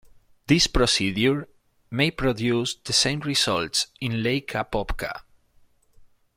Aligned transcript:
This 0.47 0.65
procedure 0.65 1.47
may 1.91 2.09
produce 2.09 2.73
the 2.73 2.91
same 2.91 3.19
results 3.19 3.85
in 4.01 4.23
Lake 4.23 4.47
Apopka. 4.55 5.21